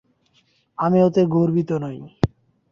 [0.77, 1.97] আমি ওতে গর্বিত নই।